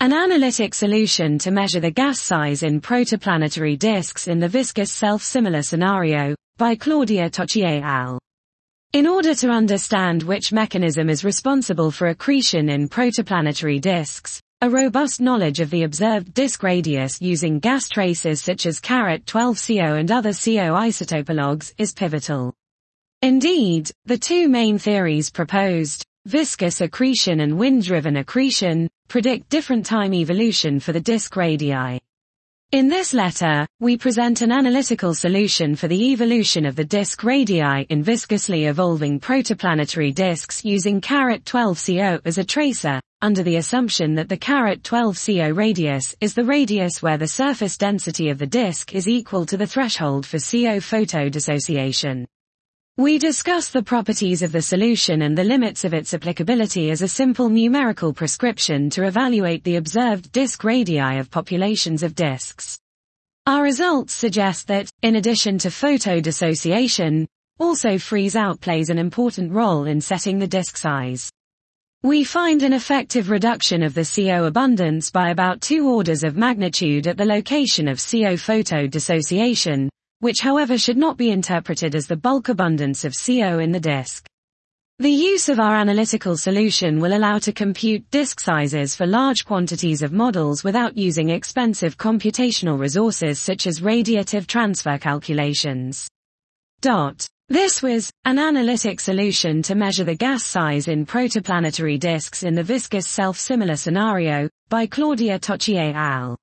[0.00, 5.62] An analytic solution to measure the gas size in protoplanetary disks in the viscous self-similar
[5.62, 8.20] scenario, by Claudia Toci et al.
[8.92, 15.20] In order to understand which mechanism is responsible for accretion in protoplanetary disks, a robust
[15.20, 20.30] knowledge of the observed disk radius using gas traces such as carat 12CO and other
[20.32, 22.54] CO isotopologues is pivotal.
[23.22, 30.78] Indeed, the two main theories proposed, viscous accretion and wind-driven accretion, predict different time evolution
[30.78, 31.98] for the disk radii.
[32.70, 37.86] In this letter, we present an analytical solution for the evolution of the disk radii
[37.88, 44.28] in viscously evolving protoplanetary disks using carat 12CO as a tracer, under the assumption that
[44.28, 49.08] the carat 12CO radius is the radius where the surface density of the disk is
[49.08, 52.26] equal to the threshold for CO photodissociation.
[52.98, 57.06] We discuss the properties of the solution and the limits of its applicability as a
[57.06, 62.76] simple numerical prescription to evaluate the observed disk radii of populations of disks.
[63.46, 67.28] Our results suggest that, in addition to photo dissociation,
[67.60, 71.30] also freeze out plays an important role in setting the disk size.
[72.02, 77.06] We find an effective reduction of the CO abundance by about two orders of magnitude
[77.06, 79.88] at the location of CO photodissociation,
[80.20, 84.28] which however should not be interpreted as the bulk abundance of CO in the disk.
[85.00, 90.02] The use of our analytical solution will allow to compute disk sizes for large quantities
[90.02, 96.08] of models without using expensive computational resources such as radiative transfer calculations.
[96.80, 97.28] Dot.
[97.48, 102.62] This was an analytic solution to measure the gas size in protoplanetary disks in the
[102.62, 106.36] viscous self-similar scenario by Claudia Toci et al.